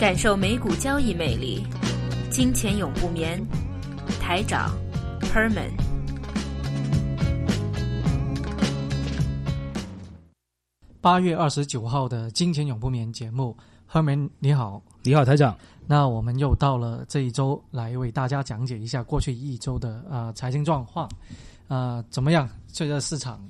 [0.00, 1.62] 感受美股交易魅力，
[2.30, 3.38] 金钱永不眠。
[4.18, 4.74] 台长
[5.20, 5.70] ，Herman。
[11.02, 13.54] 八月二十九号的金钱永不眠节目
[13.92, 15.54] ，Herman 你好，你好台长。
[15.86, 21.06] 那我们又到了这一周，来为大家讲解一下过去一周的呃财经状况，
[21.68, 22.48] 呃怎么样？
[22.72, 23.46] 这个市场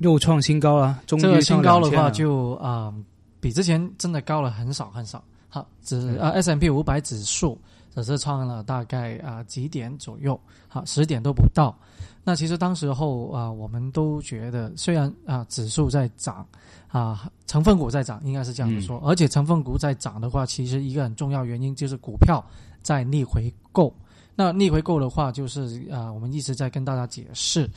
[0.00, 2.92] 又创新高了，这个新高的话就啊
[3.40, 5.24] 比之前真的高了很少很少。
[5.48, 7.58] 好，指啊 S M P 五百指数
[7.94, 11.76] 只是创了大概啊几点左右，好十点都不到。
[12.24, 16.44] 那其实当时候啊，我们都觉得虽然啊指数在涨
[16.88, 19.00] 啊，成分股在涨，应该是这样子说。
[19.06, 22.44] 而且成分股在涨的话，其实一个很重要原因就是股票
[22.82, 23.94] 在逆回购。
[24.34, 27.70] 那逆回购的话，就是啊，我们一直在跟大家解释，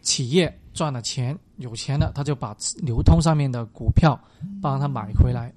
[0.00, 4.18] 企业赚了钱有钱了，他就把流通上面的股票
[4.62, 5.52] 帮他买回来。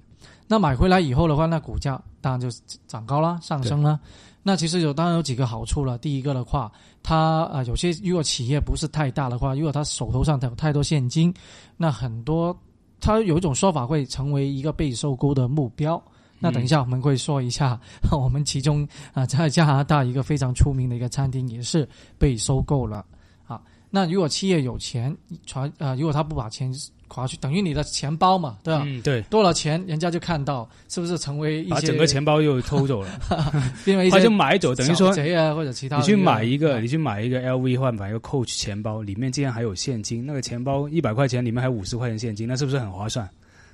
[0.48, 2.48] 那买回来以后的话，那股价当然就
[2.86, 3.98] 涨高了，上升了。
[4.42, 5.98] 那其实有当然有几个好处了。
[5.98, 6.70] 第一个的话，
[7.02, 11.34] 它啊有些如果企业不是太大的话，如果他手头上有太多现金，
[11.76, 12.56] 那很多
[13.00, 16.00] 他有一种说法会成为一个被收购的目标。
[16.38, 17.80] 那等一下我们会说一下，
[18.12, 23.04] 我们其中啊在加拿大一个非常出名的一个餐厅也是被收购了
[23.48, 23.60] 啊。
[23.90, 26.72] 那如果企业有钱，传啊如果他不把钱。
[27.08, 28.82] 划去等于你的钱包嘛，对吧？
[28.86, 33.20] 嗯，对，多了钱，人家就看到是不是成为一把整个钱包又偷走了，
[33.86, 35.96] 因为他就买走，等于说贼啊或者其他。
[35.98, 43.28] 你去买一个，你去买一个 LV 或者买一个 Coach 钱包，里面竟然还有现金，那个钱包一百块钱里面还有五十块钱现金，那是不是很划算？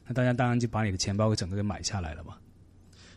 [0.06, 2.34] 那大家当然就把你的钱包整个给买下来了嘛。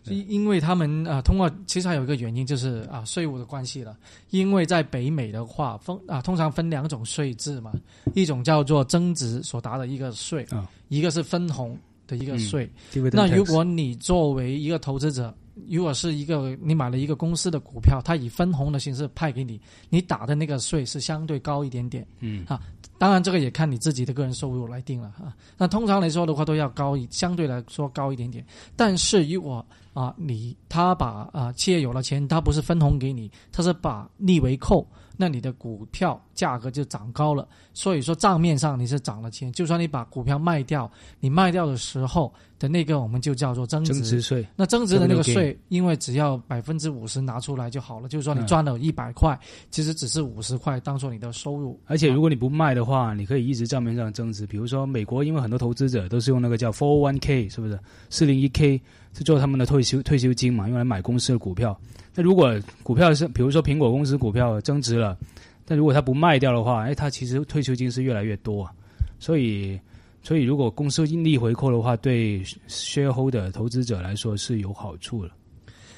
[0.07, 3.97] 因因为他们啊，通过其实还有一个原因就是啊，税务的关系了。
[4.29, 7.71] 因为在北美的话，分啊通常分两种税制嘛，
[8.13, 10.45] 一种叫做增值所达的一个税，
[10.89, 11.77] 一个是分红
[12.07, 12.69] 的一个税。
[13.11, 15.33] 那如果你作为一个投资者，
[15.67, 22.05] 如果是一个你买了一个公司的股票，它以分红的形式派给你，你打的那个税是相对高一点点。
[22.19, 22.59] 嗯啊，
[22.97, 25.33] 当然这个也看你自己的个人收入来定了哈。
[25.57, 28.45] 那通常来说的话，都要高一相对来说高一点点。
[28.75, 34.85] 但是如果啊，你他把啊企业有了钱，他不是分红给你，他是把利为扣，
[35.17, 37.47] 那你的股票价格就涨高了。
[37.73, 40.89] 所以说账面上你是涨了钱，就算你把股票卖掉，
[41.19, 44.45] 你卖掉的时候的那个我们就叫做增值税。
[44.55, 49.37] 那增值的那个税，因为只要百分之五十拿出来就好了，就是说你赚了一百块，
[49.69, 51.79] 其实只是五十块当做你的收入。
[51.85, 54.45] 而且如果你不卖的话，你可以一直账面上增值。
[54.45, 58.81] 比如说美国，因为很多投资者都是用那个叫 Four One K，是不是四零一 K？
[59.17, 61.79] 是做他们的退休退休金嘛，用来买公司的股票。
[62.13, 62.53] 那如果
[62.83, 65.17] 股票是，比如说苹果公司股票增值了，
[65.65, 68.71] 但如果它不卖掉的话，哎，它其实退休金是越来越多啊。
[69.19, 69.79] 所以，
[70.21, 75.31] 所以如果公司盈利回扣的话，对 shareholder 投资者来说是有好处的。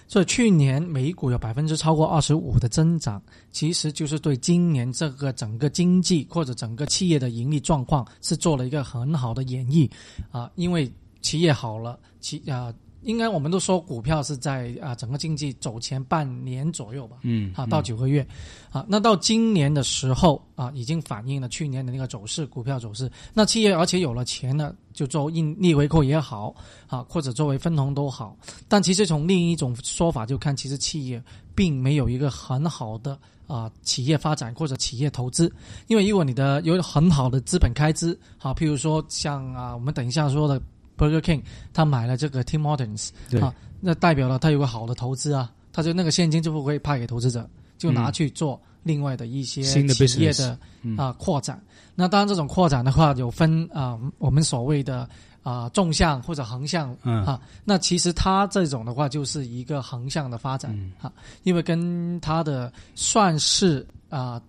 [0.07, 9.89] 所以去年美股有百分之超过二十五的增长，其实就是对今年这个整个经济或者整个企业的盈利状况是做了一个很好的演绎
[10.31, 10.89] 啊，因为
[11.21, 12.73] 企业好了，企啊。
[13.07, 18.27] 应该我们都说股票是在啊整个经济走前半年左右吧，嗯，啊到九个月，
[18.69, 23.09] 啊那到今年的时候啊已经反映了去年的那个走势，股票走势。
[23.33, 26.53] 那企业而且有了钱呢，就做逆逆回扣也好，
[26.87, 28.37] 啊或者作为分红都好。
[28.67, 31.23] 但其实从另一种说法就看，其实企业
[31.55, 33.17] 并没有一个很好的
[33.47, 35.49] 啊企业发展或者企业投资，
[35.87, 40.61] 因为如果你的有很好的资本开支，好譬如说像啊我们等一下说的。
[40.97, 41.41] Burger King，
[41.73, 43.09] 他买了这个 Tim Hortons，
[43.39, 47.47] 啊，那代表了他有个好的投资啊，他就那个现金就不会派给投资者，
[47.77, 50.57] 就拿去做另外的一些企业的
[50.97, 51.61] 啊扩展。
[51.95, 55.07] 那当然，这种扩展的话有分啊，我们所谓的
[55.43, 57.39] 啊纵向或者横向啊。
[57.63, 61.11] 那其实他这种的话就是一个横向的发展啊，
[61.43, 64.41] 因为跟他的算是啊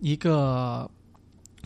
[0.00, 0.90] 一个。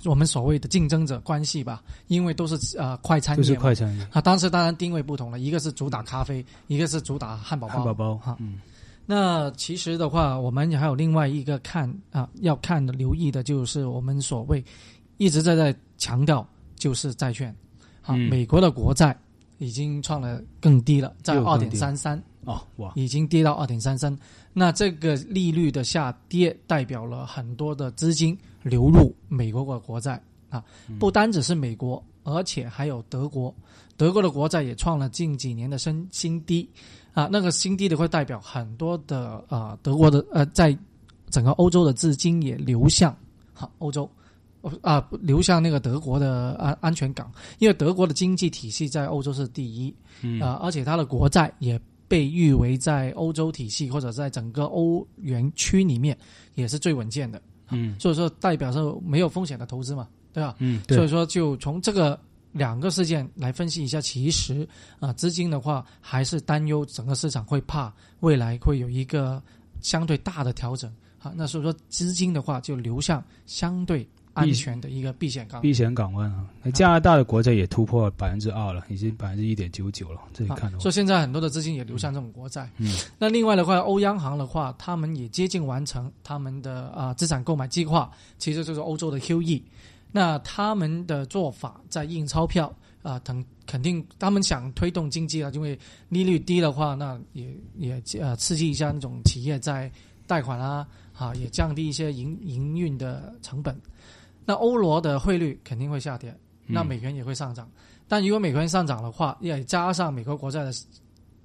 [0.05, 7.75] 我们所谓的竞争者关系吧，因为都是呃快餐业，快餐业啊，当时当然定位不同了，一个是主打咖啡，一个是主打汉堡包。
[7.75, 8.61] 汉堡包哈，嗯，
[9.07, 14.63] 那其实的话，我们还有另外一个看啊，要看的留意的就是我们所谓
[15.17, 16.47] 一直在在强调，
[16.77, 17.55] 就是债券。
[18.03, 19.19] 啊，美国的国债
[19.59, 24.17] 已经创了更低了，在二点三三哦，哇，已经跌到二点三三。
[24.53, 30.65] 那这个利率的下跌，代表了很多的资金流入美国的国债啊，
[30.99, 33.55] 不单只是美国，而且还有德国。
[33.97, 36.69] 德国的国债也创了近几年的新新低
[37.15, 40.77] 啊，那个新低的会代表很多的啊德国的呃，在
[41.31, 43.15] 整个欧洲的资金也流向
[43.53, 44.09] 好欧洲
[44.83, 47.29] 啊，流向那个德国的安安全港，
[47.59, 49.95] 因为德国的经济体系在欧洲是第一
[50.41, 51.81] 啊，而且它的国债也。
[52.09, 56.17] 被誉为在欧洲体系或者在整个欧元区里面
[56.55, 60.55] 也是最稳健的，嗯，所以说代表是没有风险的投资嘛，对吧？
[60.59, 62.19] 嗯，所以说就从这个
[62.53, 64.69] 两个事件来分析一下，其实
[65.01, 69.43] 啊，资金的话还是担忧整个市场会怕未来会有一个
[69.81, 74.09] 相对大的调整，好，那所以说资金的话就流向相对。
[74.37, 76.45] 安全的一个避险港，避险港湾啊！
[76.63, 80.21] 那加拿大的国债也突破百分之二了，已经百分之一点九九了。
[80.35, 82.71] 这里看的话，所以现在很多的资金也流向这种国债。
[82.77, 89.63] 嗯，那另外的话，欧央行的话，他们也接近完成他们的啊资产购买计划，其实就是欧洲的 QE。
[90.13, 92.73] 那他们的做法在印钞票
[93.03, 95.79] 啊，肯肯定他们想推动经济啊，因为
[96.09, 99.91] 利率低的话，那也也呃刺激一下那种企业在
[100.27, 100.87] 贷款啊，
[101.17, 103.75] 啊也降低一些营营运的成本。
[104.47, 106.35] 那欧罗的汇率肯定会下跌，
[106.67, 107.69] 那美元也会上涨。
[108.09, 110.73] 但如果美元上涨的话，也加上美国国债的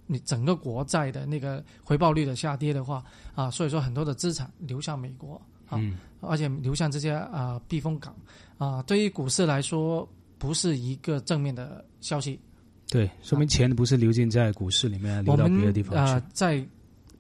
[0.06, 3.04] 你整个国债的那个回报率的下跌的话
[3.34, 5.82] 啊，所以说很多的资产流向美国啊，
[6.20, 8.16] 而且流向这些啊避风港
[8.58, 10.08] 啊，对于股市来说
[10.38, 12.40] 不是一个正面的消息。
[12.90, 16.26] 对，说明钱不是流进在股市里面，流到别的地方去。
[16.34, 16.64] 在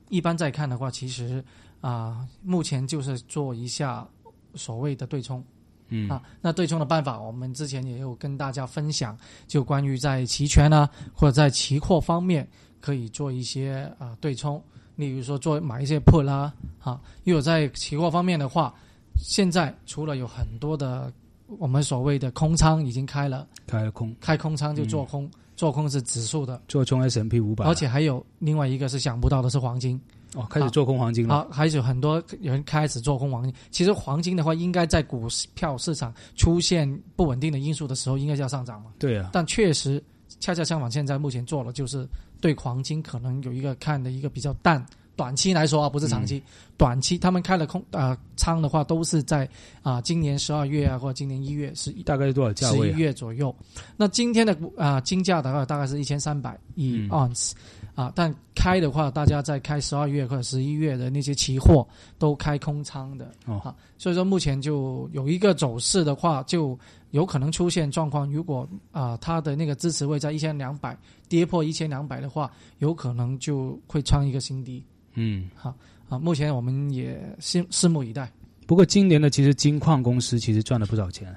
[0.10, 1.44] 一般在看的话，其实
[1.80, 4.08] 啊，目前就是做一下
[4.54, 5.44] 所谓的对冲。
[5.92, 9.16] 嗯啊，那对冲的办法，我们之前也有跟大家分享，
[9.46, 12.48] 就关于在期权啊，或者在期货方面
[12.80, 14.60] 可以做一些啊对冲，
[14.96, 18.74] 例如说做买一些 put 啦，啊，因为在期货方面的话，
[19.16, 21.12] 现在除了有很多的
[21.60, 30.00] 我们所谓的空仓已经开了，开了空，开空仓就做空，做空是指数的，做空 S M P 五百，而且还有另外一个是想不到的是黄金。
[30.34, 31.36] 哦，开始做空黄金了。
[31.36, 33.54] 好，还有很多人开始做空黄金。
[33.70, 38.92] 其实黄金的话，应该在股票市场出现不稳定的因素的时候，应该是要上涨嘛。
[38.98, 39.30] 对啊。
[39.34, 40.02] 但确实，
[40.40, 42.08] 恰恰相反，现在目前做了，就是
[42.40, 44.86] 对黄金可能有一个看的一个比较淡。
[45.18, 46.42] 短期来说啊，不是长期。
[46.78, 49.48] 短期他们开了空啊仓的话，都是在
[49.84, 52.88] 啊今年十二月啊，或者今年一月是大概是多少价位？
[52.88, 53.54] 十一月左右。
[53.98, 57.54] 那今天的啊金价的话，大概是一千三百一盎司。
[58.02, 61.88] 啊，但开的话，大家在开十二月或者十一月的那些期货
[62.18, 66.78] 都开空仓的，哦啊，所以说目前就有一个走势的话，就
[67.12, 68.32] 有可能出现状况。
[68.32, 70.98] 如果啊，它的那个支持位在一千两百，
[71.30, 74.84] 跌破一千两百的话，有可能就会创一个新低。
[75.14, 75.74] 嗯，好
[76.10, 78.32] 啊，目前我们也拭拭目以待。
[78.66, 81.36] 不过今年的其实金矿公司其实赚了不少钱。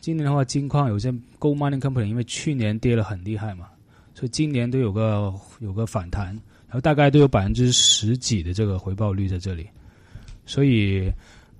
[0.00, 3.68] 今年的话，金矿有些 Gold Mining Company 因为去年跌了很厉害嘛。
[4.14, 6.26] 所以今年都有个有个反弹，
[6.66, 9.66] 然后大概都有百分之十几的这个回报率在这里，
[10.46, 11.12] 所以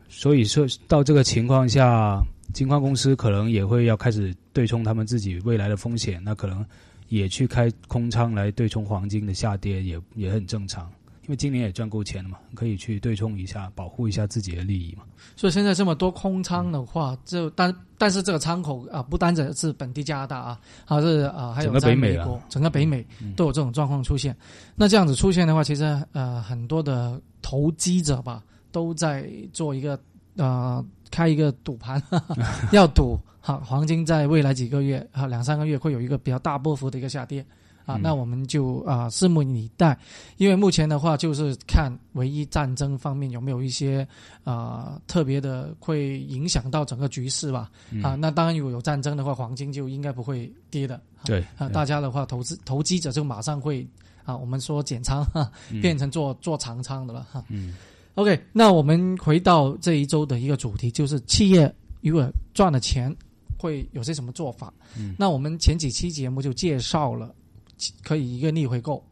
[0.08, 2.22] 所以说到这个情况下，
[2.52, 6.64] 金矿公司可能也会要开始对冲他们自己未来的风险，那可能
[7.08, 10.90] 也去开空仓来对冲黄金的下跌，也也很正常。
[11.22, 15.04] 因为今年也赚够钱了嘛，可以去对冲一下，保护一下自己的利益嘛。
[15.36, 24.36] 所以现在这么多空仓的话，就但但是这个仓口啊，不单只是本地加拿大啊，还是啊，还有在美国，整个北美都有这种状况出现。
[24.74, 29.96] 那这样子出现的话，其实呃，很多的投机者吧，都在做一个
[30.36, 32.02] 呃，开一个赌盘，
[32.72, 37.46] 要赌哈黄金在未来几个月啊两三个月会有一个比较大波幅的一个下跌。
[37.84, 39.98] 啊，那我们就啊拭目以待，
[40.36, 44.06] 因为目前的话就是看唯一战争方面有没有一些
[44.44, 47.70] 啊特别的会影响到整个局势吧。
[48.02, 51.00] 啊，那当然如果有战争的话，黄金就应该不会跌的。
[51.24, 53.86] 对啊，大家的话投资投机者就马上会
[54.24, 55.50] 啊，我们说减仓哈，
[55.82, 57.44] 变成做做长仓的了哈。
[57.48, 57.74] 嗯
[58.14, 63.14] ，OK，那我们回到这一周的一个主题，就是企业如果赚了钱
[63.58, 64.72] 会有些什么做法？
[64.96, 67.34] 嗯，那我们前几期节目就介绍了。
[68.02, 69.02] 可以一个逆回购，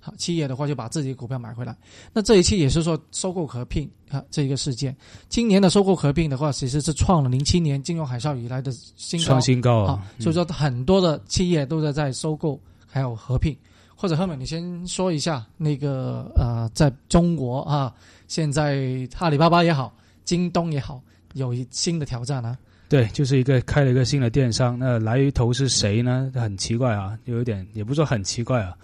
[0.00, 1.76] 好，企业的话就把自己的股票买回来。
[2.12, 4.96] 那这一期也是说收购合并啊这一个事件。
[5.28, 10.06] 今年的收购合并的话，其实是创了零七年金融海啸以来的新高，创新高啊。
[10.18, 13.56] 所以说很多的企业都在在收购还有合并。
[13.96, 17.94] 或者后面你先说一下那个呃，在中国啊，
[18.28, 19.94] 现在阿里巴巴也好，
[20.24, 21.00] 京东也好，
[21.32, 22.58] 有一新的挑战啊。
[22.88, 26.30] 对，就是一个开了一个新的电商，那来头是谁呢？
[26.34, 28.74] 很奇怪啊，有一点也不说很奇怪啊。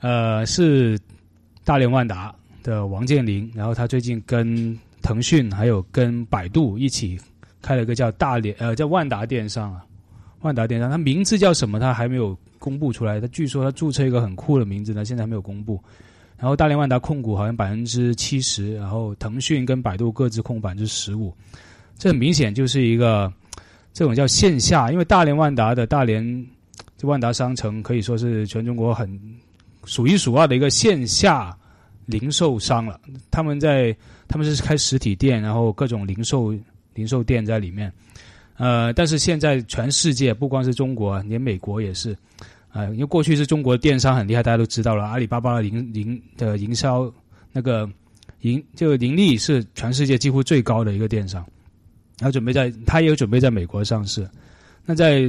[0.00, 0.98] 呃，是
[1.64, 7.18] 大连万达的王健林，然后他最近跟腾讯还有跟百度一起
[7.62, 9.84] 开了一个叫大连呃叫万达电商啊，
[10.42, 11.80] 万达电商，它名字叫什么？
[11.80, 13.20] 他还没有公布出来。
[13.20, 15.82] 他据说他注册一个很酷的名字呢，现在还没有公布。
[16.38, 21.34] 然后大连万达控股好像百分之七十，然后腾讯跟百度各自控百分之十五，
[22.00, 23.30] 这很明显就是一个
[23.92, 26.46] 这种叫线下，因为大连万达的大连
[26.96, 29.20] 就万达商城可以说是全中国很
[29.84, 31.54] 数一数二的一个线下
[32.06, 32.98] 零售商了。
[33.30, 33.94] 他们在
[34.26, 36.54] 他们是开实体店，然后各种零售
[36.94, 37.92] 零售店在里面。
[38.56, 42.16] 呃，但是现在全世界不光是中国，连美国也是。
[42.70, 45.04] 啊，因为过去是中国电商很厉害，大家都知道了。
[45.04, 47.12] 阿里巴巴的营营的营销
[47.52, 47.86] 那个
[48.40, 51.44] 盈就盈利是全世界几乎最高的一个电商，
[52.20, 54.28] 然后准备在它也有准备在美国上市。
[54.86, 55.28] 那在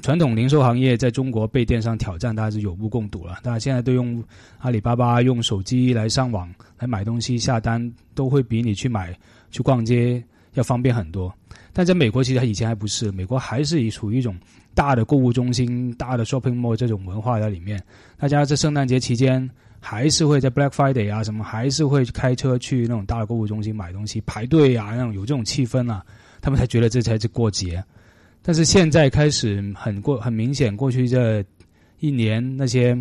[0.00, 3.38] 传统零售行业在中国被电商挑战，大家是有目共睹了。
[3.42, 4.20] 大家现在都用
[4.58, 9.16] 阿里巴巴用手机来上网来买东西下单，都会比你去买
[9.52, 10.20] 去逛街
[10.54, 11.32] 要方便很多。
[11.72, 14.34] 但在美国，其实它以前还不是，美国还是以处于一种。
[14.74, 17.78] 大的购物中心、大的 shopping mall 这种文化在里面，
[18.16, 19.46] 大家在圣诞节期间
[19.78, 26.02] 还是会在 Black Friday 啊什么，还是会开车去那种大的购物中心买东西，排队啊，那种有这种气氛啊，
[26.42, 27.82] 他们才觉得这才是过节。
[28.42, 31.42] 但是现在开始很过很明显，过去这
[32.00, 32.94] 一年那些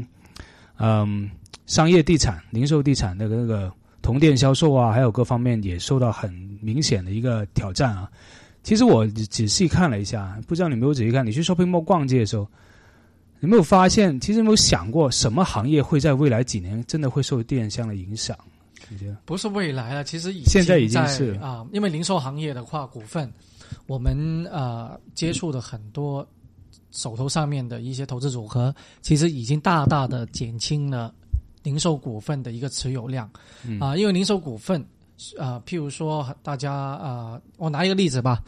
[0.77, 1.29] 嗯
[1.65, 6.31] 商业地产、零售地产那个那个同店销售啊，还有各方面也受到很
[6.61, 8.09] 明显的一个挑战啊。
[8.63, 11.25] 其实我仔细看了一下，不知道你没有仔细看。
[11.25, 12.47] 你去 shopping mall 逛街的时候，
[13.39, 14.19] 有没有发现？
[14.19, 18.37] 其实有没有想过，什么行业会在未来几年真的会受电商的影响？
[18.89, 19.17] 你觉得？
[19.25, 21.65] 不是未来了，其实已现在已经是啊。
[21.71, 23.31] 因为零售行业的话，股份
[23.87, 26.27] 我们呃接触的很多
[26.91, 31.13] 手头上面的一些投资组合，其实已经大大的减轻了
[31.63, 33.29] 零售股份的一个持有量
[33.79, 33.95] 啊。
[33.95, 34.85] 因为零售股份。
[35.37, 38.43] 啊，譬如说，大家啊，我拿一个例子吧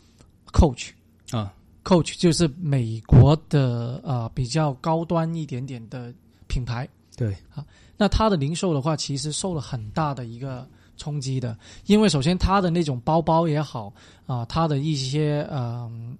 [0.51, 0.89] ，Coach
[1.29, 6.11] 啊，Coach 就是美国的啊比较高端一点点的
[6.47, 7.65] 品牌，对啊，
[7.97, 10.67] 那它的零售的话，其实受了很大的一个
[10.97, 13.93] 冲击的，因为首先它的那种包包也好
[14.25, 16.17] 啊，它的一些嗯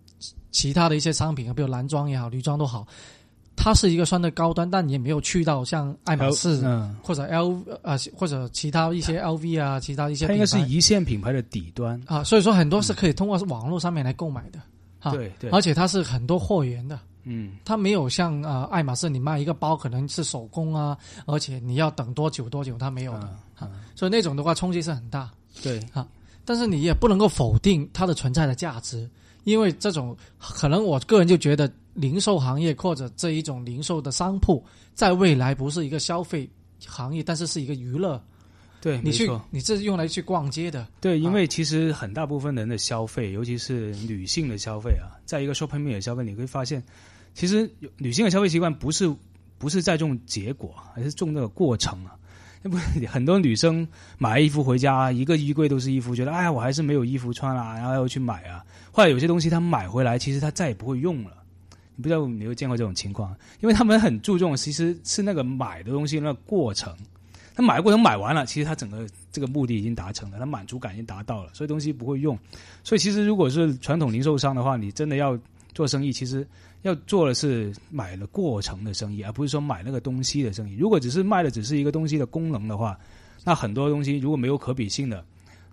[0.51, 2.87] 其他的一些商品，比如男装也好，女装都好。
[3.55, 6.59] 它是一个相对高端，但也没有去到像爱马仕
[7.03, 10.25] 或者 L 啊或者其他一些 LV 啊，其他一些。
[10.25, 14.59] 它应该是一线品牌的底端啊，所以说很多是可以通过网络上面来购买的。
[15.11, 16.99] 对对，而且它是很多货源的。
[17.23, 23.29] 嗯，它没有像呃爱马仕，你卖一个包可能是手工啊，而且你要等多久多久，它没有的。
[23.57, 25.31] 啊，所以那种的话冲击是很大。
[25.61, 26.07] 对啊，
[26.45, 29.09] 但是你也不能够否定它的存在的价值，
[29.43, 31.71] 因为这种可能我个人就觉得。
[31.95, 34.65] 零售行业或者这一种零售的商铺，
[34.95, 36.49] 在未来不是一个消费
[36.87, 38.19] 行业，但是是一个娱乐。
[38.81, 40.87] 对，你去，你这是用来去逛街的。
[40.99, 46.83] 对，因为其实很大部分人的消费，尤其是女性的消费啊，在一个 shopping mall 的消费，你会发现，
[47.33, 49.13] 其实女性的消费习惯不是
[49.57, 52.15] 不是在重结果，而是重那个过程啊。
[52.61, 53.85] 那不很多女生
[54.17, 58.63] 买衣服回家，一个衣柜都是衣服，觉得哎呀，我还是没有衣服穿啊，然后要去买啊。
[58.91, 61.31] 后来有些东西她买回来，其实她再也不会用了。
[61.95, 63.35] 你不知道有没有见过这种情况？
[63.59, 66.95] 因为他们很注重，其实是那个买的东西那个过程。
[67.55, 72.35] 他买的过程买完了，其实他整个这个目的已经达成了，他满足感已经达到了，所以东西不会用。
[72.83, 75.37] 所以其实如果是传统零售商的话，你真的要
[75.73, 76.47] 做生意，其实
[76.83, 80.75] 要做的是买了过程的生意，而不是说买那个东西的生意。
[80.75, 82.97] 如果只是卖的只是一个东西的功能的话，
[83.43, 85.23] 那很多东西如果没有可比性的，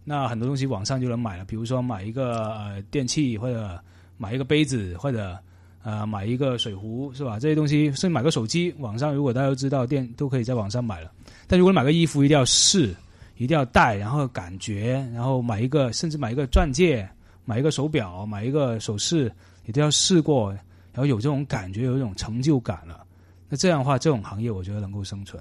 [0.04, 1.44] 那很多东西网上就能买了。
[1.44, 3.78] 比如说买一个呃电器，或者
[4.16, 5.38] 买一个杯子，或者。
[5.82, 7.38] 啊，买一个水壶是吧？
[7.38, 11.10] 这些东西，甚至买个手机，网上如果大家都知道，电都可以在网上买了。
[11.46, 12.94] 但如果你买个衣服，一定要试，
[13.38, 17.08] 一定要戴，然后感觉，然后买一个，甚至买一个钻戒，
[17.46, 19.32] 买一个手表，买一个首饰，
[19.70, 23.06] 你都要试过，然后有这种感觉，有一种成就感了。
[23.48, 25.40] 那这样的话，这种行业我觉得能够生存。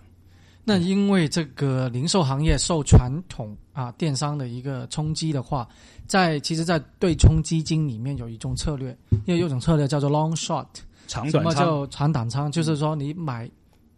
[0.63, 5.67] 那因为这个零售行业受传统啊电商的一个冲击的话，
[6.05, 8.95] 在其实，在对冲基金里面有一种策略，
[9.25, 10.67] 因为有种策略叫做 long short，
[11.07, 11.31] 长短仓。
[11.31, 12.51] 什么叫长短仓？
[12.51, 13.49] 就是说你买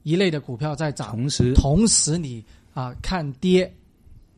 [0.04, 2.42] 一类的股票在涨，同时同时你
[2.74, 3.70] 啊看跌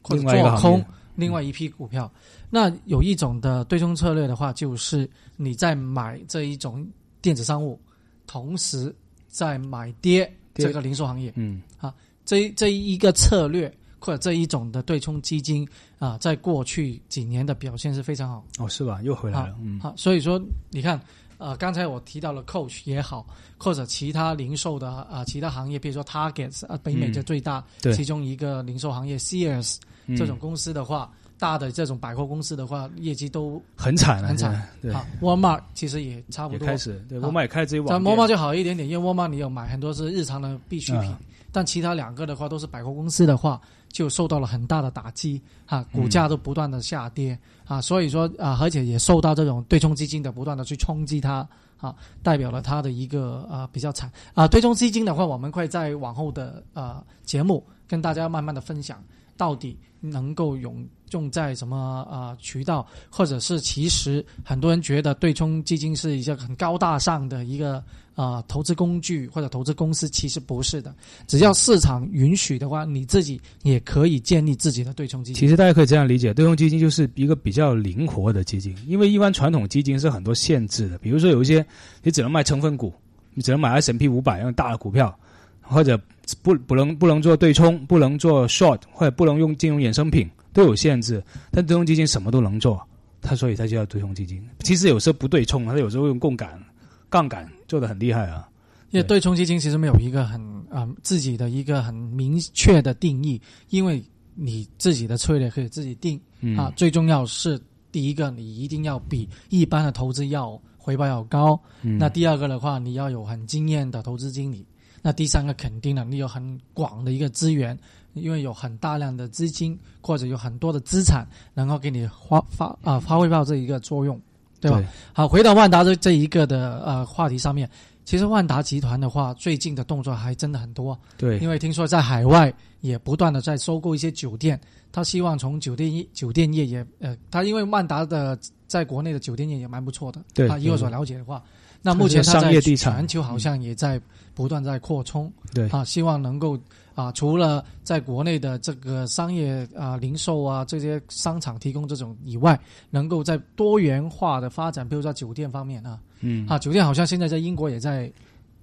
[0.01, 0.83] 或者做空
[1.15, 2.11] 另外一批股票。
[2.49, 6.87] 那有一种的对冲策略的话，就是你在买这一种
[7.21, 7.79] 电子商务，
[8.27, 8.93] 同时
[9.27, 11.31] 在买跌这个零售行业。
[11.35, 11.93] 嗯啊。
[12.25, 15.67] 这这一个策略或者这一种的对冲基金
[15.99, 19.01] 啊，在过去几年的表现是非常好哦，是吧？
[19.01, 20.97] 又回来了，嗯，好，所以说你看，
[21.37, 23.27] 呃，刚才我提到了 Coach 也好，
[23.57, 29.79] 或者其他零售的啊、其他行业，比如说 Target 啊，北美嗯的最大、对其中一个零售行业 Sears 嗯
[30.17, 34.61] 这种公司的话，大的这种百货公司的话，业绩都很惨啊，很惨。
[34.81, 36.67] 对，啊，Walmart 其实也差不多。
[36.67, 37.27] 开始对，好。
[37.27, 41.19] 我们也开自己在网 Walmart 店，就好一点点，因为 Walmart 你有买很多是日常的必需品，啊。
[41.51, 51.93] 但其他两个的话都是百货公司的话，就受到了很大的打击啊，股价都不断的下跌、啊，所以说啊，而且也受到这种对冲基金的不断的去冲击它啊，
[52.23, 54.11] 代表了它的一个啊比较惨。
[54.33, 54.47] 啊。
[54.47, 59.03] 对冲基金的话，我们会在往后的呃节目跟大家慢慢的分享，
[59.37, 67.81] 到底能够用用在什么啊渠道，或者是其实很多人觉得对冲基金是一个很高大上的一个
[68.15, 70.93] 啊、投资工具或者投资公司，其实不是的。
[71.25, 75.39] 只要市场允许的话，你自己也可以建立自己的对冲基金。
[75.39, 81.65] 其实大家可以这样理解，对冲基金就是一个比较灵活的基金，因为一般传统基金是很多限制的，比如说有一些
[82.03, 82.93] 你只能卖成分股，
[83.33, 85.17] 你只能买 S M P 五百那种大的股票，
[85.63, 85.99] 或者
[86.41, 91.23] 不不能不能做对冲，不能做 short，或者不能用金融衍生品，都有限制。
[91.51, 92.85] 但对冲基金什么都能做，
[93.21, 94.45] 它所以它就叫对冲基金。
[94.59, 96.63] 其实有时候不对冲，它有时候用杠杆、
[97.09, 98.47] 杠杆做的很厉害啊。
[98.91, 100.39] 因为对冲基金其实没有一个很
[100.69, 104.03] 啊、自己的一个很明确的定义，因为
[104.35, 106.19] 你自己的策略可以自己定。
[106.41, 107.59] 嗯啊，最重要是
[107.91, 111.59] 第一个，你一定要比一般的投资要回报要高。
[111.81, 114.65] 嗯那第二个的话，你要有很经验的投资经理。
[115.03, 117.77] 那第三个肯定了，你有很广的一个资源，
[118.13, 124.19] 因为有很大量的资金或者有很多的资产，能够给你发发啊、发挥到这一个作用，
[124.61, 124.81] 对吧？
[125.11, 127.69] 好，回到万达这这一个的呃话题上面，
[128.05, 131.37] 其实万达集团的话，最近的动作还真的很多，对。
[131.39, 134.57] 因为听说在海外也不断的在收购一些酒店，
[134.89, 141.43] 他希望从酒店业酒店业也呃，他因为万达的在国内的酒店业也蛮不错的，对啊，以我所了解的话，
[141.83, 142.95] 那目前商业地产。
[142.95, 144.01] 全球好像也在
[144.33, 145.67] 不断在扩充，对。
[145.69, 146.57] 啊，希望能够
[146.95, 156.47] 啊，除了在国内的这个商业啊、零售啊这些商场提供这种以外，能够在多元化的发展，比如说酒店方面啊，嗯。
[156.47, 158.11] 啊，酒店好像现在在英国也在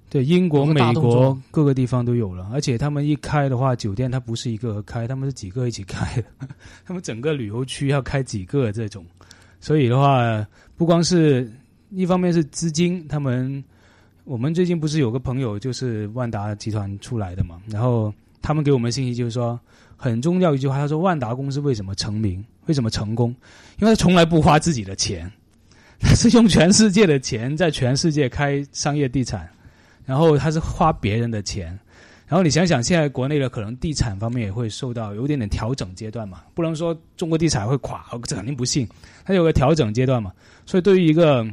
[0.09, 6.25] 对，英国、美国各个地方都有了，而且他们一开的话，酒店它不是一个开，他们是几个一起开的，
[6.85, 9.07] 他们整个旅游区要开几个这种，
[9.61, 10.45] 所以的话，
[10.77, 11.49] 不光是
[11.91, 13.63] 一方面是资金，他们
[14.25, 19.59] 我们最近不是有个朋友就是万达集团出来的嘛，然后他们给我们信息就是说，
[19.97, 23.31] 很重要一句话，他说万达公司为什么成名，为什么成功，
[23.79, 25.31] 因为他从来不花自己的钱，
[26.01, 29.49] 他是用全世界的钱在全世界开商业地产。
[30.07, 31.79] 然后他是花别人的钱，
[32.31, 38.89] 然后你想想，现在国内的可能地产方面也会受到有点点调整阶段嘛，不能说中国地产会垮，这肯定不信，
[39.25, 40.33] 它有个调整阶段嘛。
[40.65, 41.45] 所以对于一个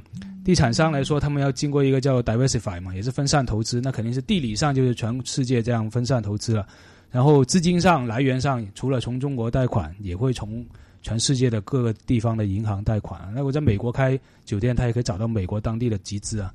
[0.45, 6.67] 地产商来说，他们要经过一个叫 diversify 嘛，也是分散投资，那肯定是地理上就是全世界这样分散投资了，
[7.09, 10.63] 然后资金上来源上，除了从中国贷款，也会从
[11.01, 13.19] 全世界的各个地方的银行贷款。
[13.33, 16.53] 那我在美国开酒店，他也可以找到美国当地的集资啊。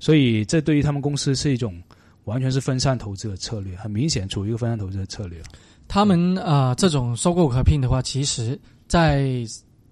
[0.00, 1.80] 所以这对于他们公司是一种
[2.24, 5.42] 完全是分散投资的策略，很明显处于一个分散投资的策略。
[5.88, 9.44] 他们呃这种收购合并的话，其实在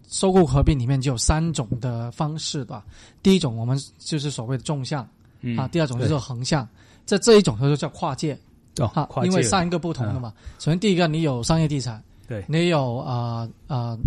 [0.09, 2.85] 收购合并里面就有三种的方式吧。
[3.23, 5.07] 第一种我们就是所谓的纵向、
[5.41, 6.69] 嗯啊，第二种就是横向，
[7.05, 8.39] 在这一种它就叫跨界
[8.79, 10.33] 哦啊，跨界因为三个不同的嘛。
[10.59, 13.99] 首先第一个你有商业地产，对你有啊啊、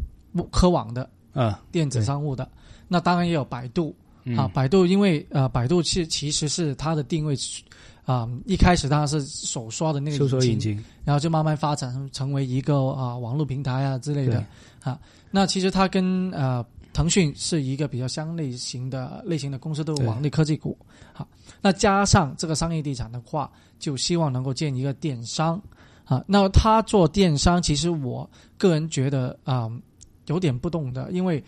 [0.50, 2.50] 科网的啊电子商务的，
[2.88, 3.94] 那当然也有百度。
[4.24, 7.36] 嗯啊，百度因为呃，百度是其实是它的定位
[8.06, 14.44] 啊、一开始当然是手刷的那个搜索引擎，然后就慢慢发展成为一个啊、网络平台啊之类的
[14.84, 15.00] 啊。
[15.30, 20.78] 那其实它跟呃腾讯是一个比较相类型的类型的公司，都有对网络科技股。
[21.14, 21.26] 好，
[21.62, 25.62] 那加上这个商业地产的话，就希望能够建一个电商
[26.04, 26.22] 啊。
[26.28, 29.72] 那他做电商，其实我个人觉得啊、
[30.28, 31.42] 有点不懂的，因为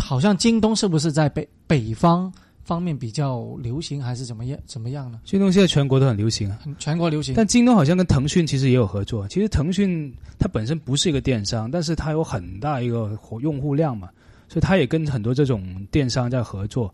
[0.00, 2.32] 好像京东是不是在北北方
[2.64, 5.20] 方面比较流行，还是怎么样怎么样呢？
[5.24, 6.58] 京东现在全国都很流行啊。
[6.62, 9.26] 很全国流行，但京东好像跟腾讯其实也有合作。
[9.28, 14.08] 其实腾讯它本身不是一个电商，但是它有很大一个活用户量嘛，
[14.48, 16.92] 所以它也跟很多这种电商在合作。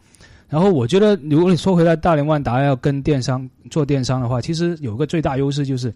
[0.49, 5.89] 然后我觉得，如果你说回来，大连万达要跟电商做电商的话，其实有个最大优势，就是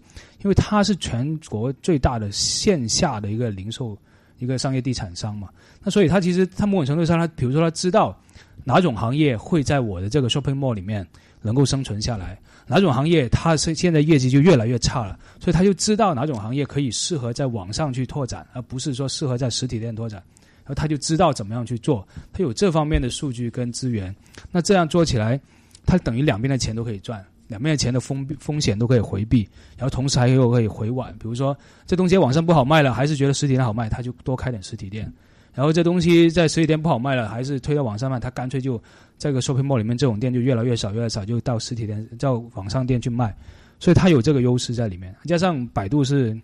[0.43, 3.97] 因为它是全国最大的线下的一个零售
[4.37, 5.49] 一个商业地产商嘛。
[5.81, 8.15] 那所以它其实它某种程度上，它比如说它知道
[8.63, 11.05] 哪种行业会在我的这个 shopping mall 里面
[11.41, 20.23] 能够生存下来，哪种行业它是现在业绩就越来越差了，所以他就知道哪种行业可以适合在网上去拓展，而不是说适合在实体店拓展。
[20.65, 24.15] 然后他就知道怎么样去做，他有这方面的数据跟资源，
[24.49, 25.37] 那这样做起来，
[25.85, 29.45] 他等于两边的钱都可以赚，两边的钱的风风险都可以回避，
[29.75, 31.53] 然后同时还有可以回晚，比如说
[31.85, 35.11] 这东西网上不好卖了，还是觉得实体店好卖，他就多开点实体店。
[35.53, 38.81] 然后这东西在实体店不好卖了，还是推到网上卖，他干脆就
[39.19, 43.35] 这个 shopping mall 里面这种店就越来越少，越来越少，就到实体店、到网上店去卖，
[43.79, 45.15] 所以它有这个优势在里面。
[45.25, 46.35] 加上百度是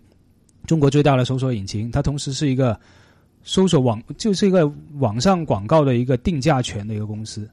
[0.64, 2.78] 中国最大的搜索引擎，它同时是一个
[3.42, 7.48] 搜索网，就是一个网上广告的一个定价权的一个公司。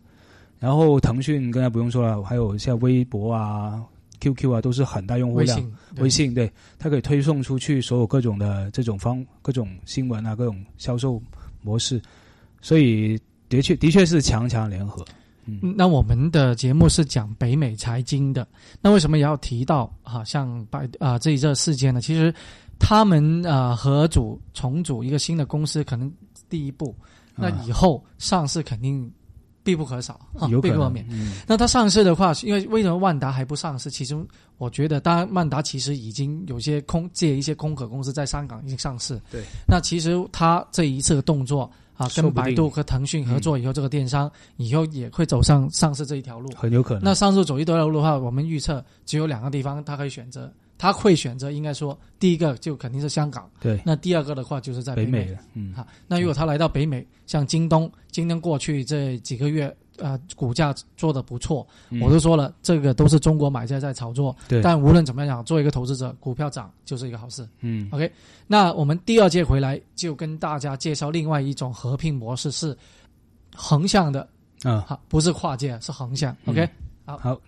[0.59, 3.83] 然后腾讯刚才不用说了，还有像微博啊、
[4.19, 5.71] QQ 啊，都是很大用户量。
[5.97, 11.19] 微信对它可以推送出去所有各种的这种方、各种新闻啊、各种销售。
[11.61, 12.01] 模式，
[12.61, 15.05] 所以的确的确是强强联合。
[15.45, 18.47] 嗯，那我们的节目是讲北美财经的，
[18.81, 20.23] 那为什么也要提到啊？
[20.23, 22.01] 像百啊这一这事件呢？
[22.01, 22.33] 其实
[22.79, 26.11] 他们啊合组重组一个新的公司，可能
[26.49, 26.95] 第一步，
[27.35, 29.11] 那以后上市肯定。
[29.67, 30.17] 必不可少，
[30.49, 31.05] 有必不可免。
[31.45, 33.91] 那它上市的话，因为为什么万达还不上市？
[33.91, 34.25] 其中
[34.57, 39.21] 我觉得，当然万达其实已经有些空借一些空壳公司在香港已经上市。
[39.29, 47.03] 对，那其实它这一次的动作啊，跟百度和腾讯合作以后，这个电商以后也会走上上市这一条路，很有可能。
[47.03, 50.49] 那上市走一条路的话，我们预测只有两个地方它可以选择。
[50.77, 53.49] 他会选择，应该说，第一个就肯定是香港。
[53.59, 53.81] 对。
[53.85, 55.39] 那第二个的话，就是在北美了。
[55.53, 55.73] 嗯。
[55.73, 61.65] 好，那如果他来到北美，像京东，京东过去这几个月，呃，股价做的不错。
[62.01, 64.35] 我都说了，这个都是中国买家在炒作。
[64.47, 64.61] 对。
[64.61, 67.47] 但无论怎么样，作为一个投资者，股票涨就是一个好事。
[67.61, 67.89] 嗯。
[67.91, 68.11] OK，
[68.45, 72.77] 那我们第二届回来就跟大家介绍另外一种合并模式，是
[73.55, 74.27] 横向的。
[74.63, 74.79] 嗯。
[74.83, 76.35] 好，不是跨界，是横向。
[76.45, 76.69] OK。
[77.05, 77.17] 好。
[77.17, 77.41] 好。